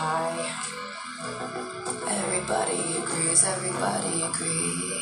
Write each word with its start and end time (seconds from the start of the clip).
high. 0.00 0.48
Everybody 2.08 2.80
agrees, 3.02 3.44
everybody 3.44 4.22
agrees. 4.22 4.99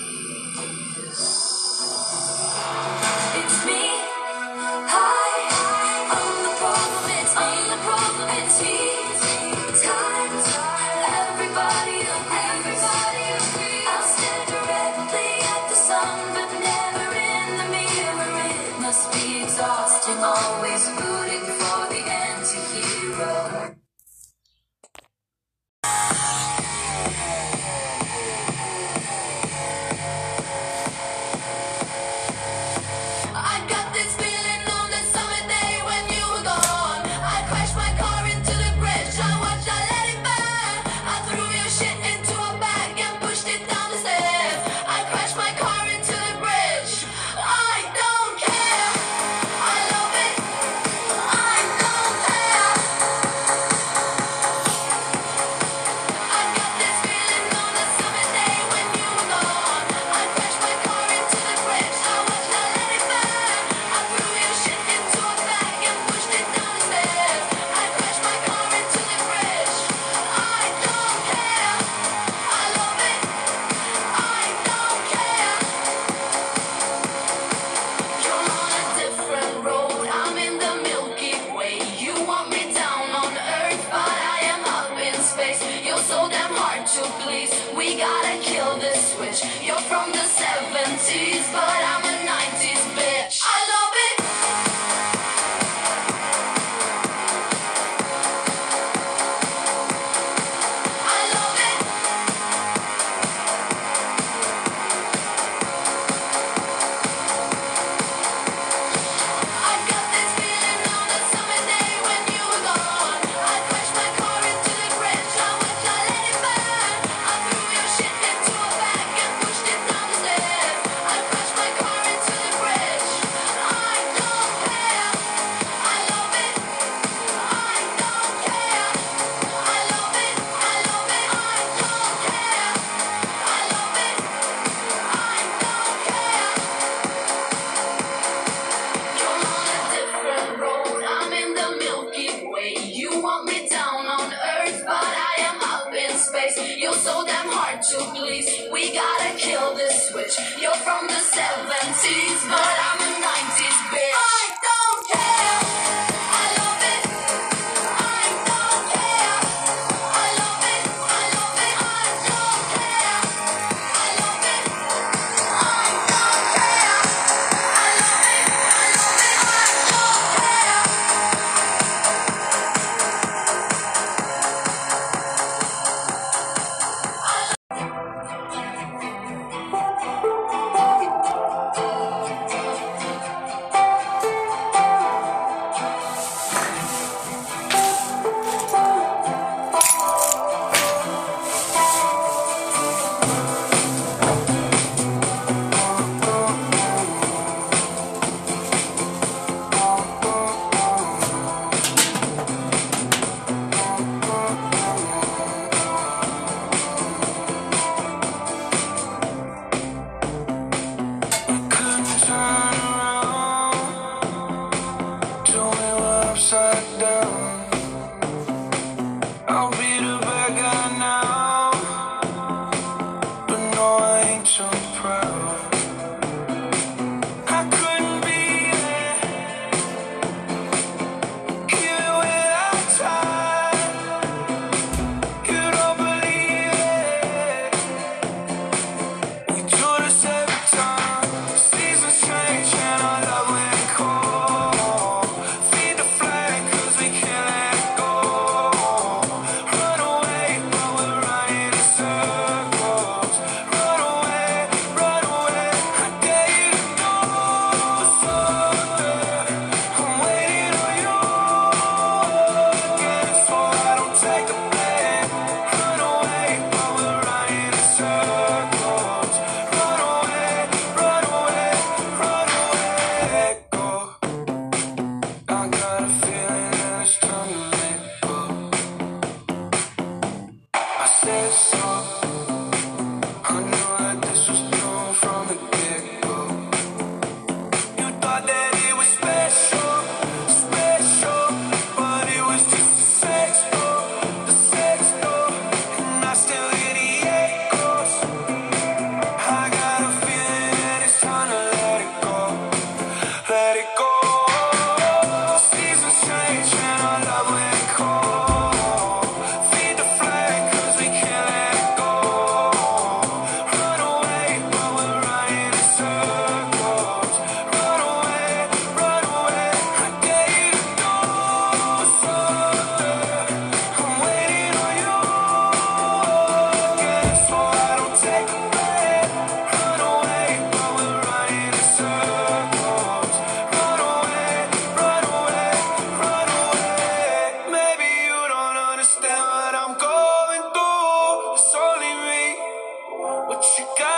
What 343.49 343.65
you 343.79 343.87
got? 343.99 344.18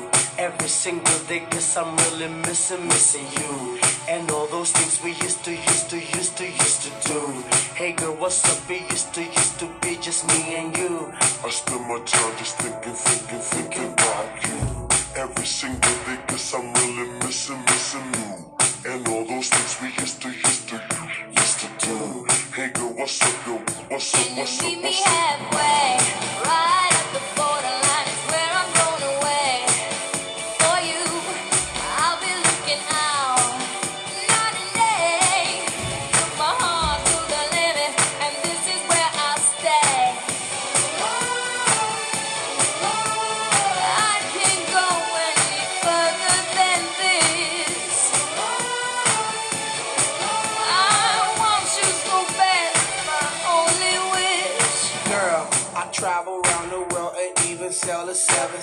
Every 0.41 0.69
single 0.69 1.19
day, 1.29 1.45
cause 1.51 1.77
I'm 1.77 1.95
really 1.97 2.27
missing, 2.27 2.87
missing 2.87 3.27
you. 3.37 3.77
And 4.09 4.31
all 4.31 4.47
those 4.47 4.71
things 4.71 4.97
we 5.03 5.11
used 5.23 5.45
to, 5.45 5.51
used 5.51 5.91
to, 5.91 5.97
used 5.97 6.35
to, 6.37 6.45
used 6.45 6.81
to 6.81 6.89
do. 7.07 7.19
Hey 7.75 7.91
girl, 7.91 8.15
what's 8.15 8.43
up? 8.49 8.57
We 8.67 8.79
used 8.89 9.13
to, 9.13 9.21
used 9.21 9.59
to 9.59 9.69
be 9.83 9.97
just 10.01 10.27
me 10.29 10.55
and 10.55 10.75
you. 10.75 11.13
I 11.45 11.49
spend 11.51 11.87
my 11.87 11.99
time 12.05 12.33
just 12.39 12.57
thinking, 12.57 12.93
thinking, 12.93 13.43
thinking 13.53 13.93
about 13.93 14.29
you. 14.43 14.89
Every 15.15 15.45
single 15.45 15.97
day, 16.07 16.17
cause 16.25 16.55
I'm 16.55 16.73
really 16.73 17.07
missing, 17.19 17.61
missing 17.65 18.09
you. 18.17 18.91
And 18.91 19.07
all 19.09 19.23
those 19.25 19.47
things 19.47 19.77
we 19.79 19.89
used 20.01 20.23
to, 20.23 20.29
used 20.29 20.69
to, 20.69 20.81
used 21.37 21.59
to 21.59 21.67
do. 21.85 22.25
Hey 22.55 22.69
girl, 22.73 22.91
what's 22.97 23.21
up, 23.21 23.45
yo? 23.45 23.57
What's 23.93 24.15
up, 24.15 24.37
what's 24.37 24.59
up, 24.59 24.83
what's 24.83 25.05
up? 25.05 25.53
What's 25.53 26.15
up? 26.15 26.20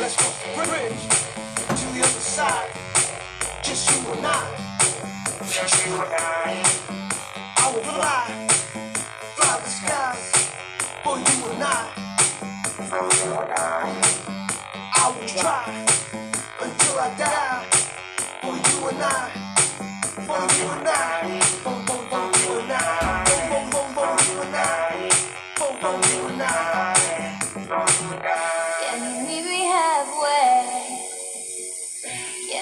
Let's 0.00 0.16
go 0.16 0.64
bridge 0.64 1.02
to 1.78 1.86
the 1.92 2.00
other 2.00 2.20
side. 2.20 2.70
Just 3.62 3.90
you 3.90 4.12
and 4.12 4.26
I. 4.26 4.46
Just 5.46 5.86
you 5.86 5.92
and 5.92 6.14
I. 6.14 6.99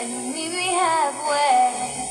and 0.01 0.33
meet 0.33 0.51
me 0.51 0.69
halfway. 0.75 2.08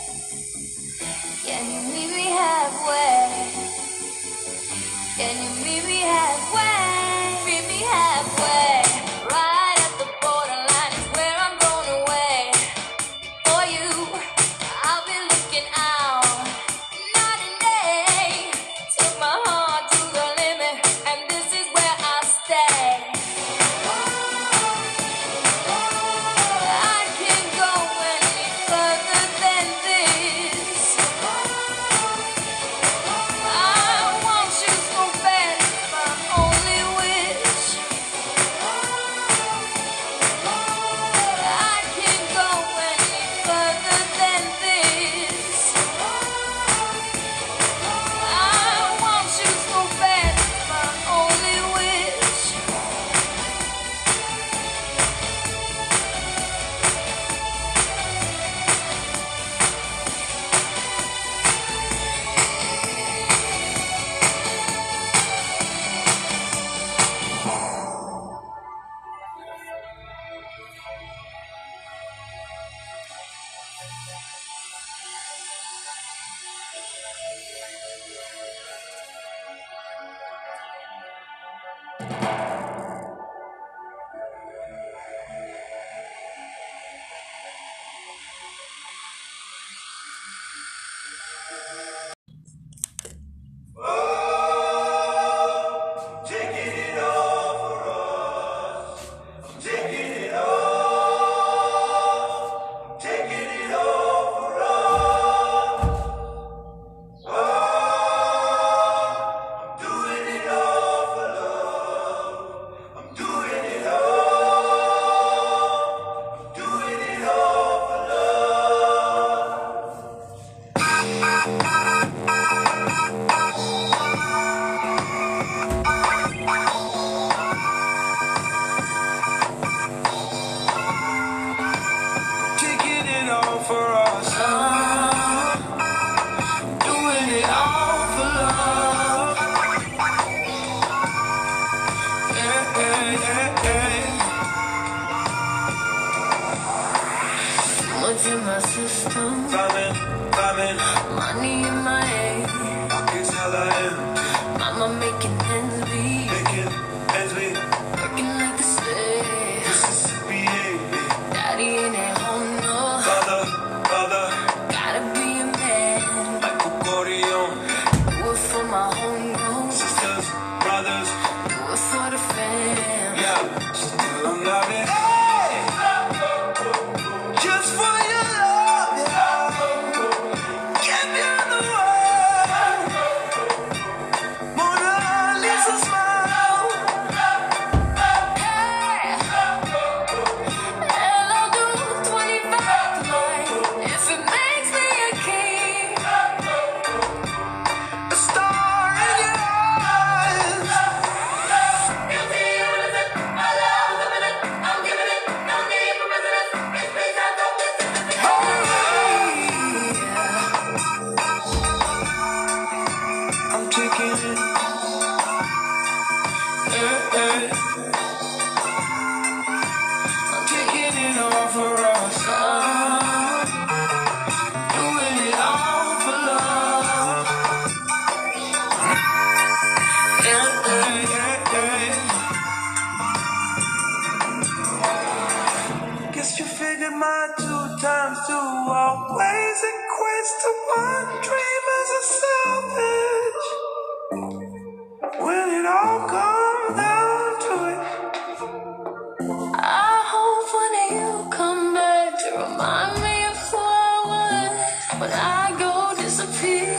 When 255.07 255.19
I 255.19 255.55
go 255.57 256.01
disappear 256.01 256.75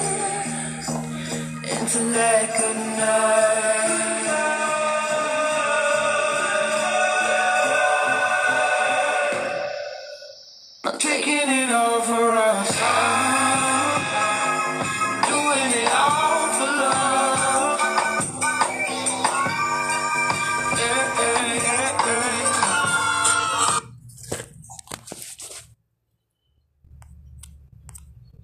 into 1.81 1.99
that 2.13 2.59
good 2.59 2.77
night. 2.99 3.78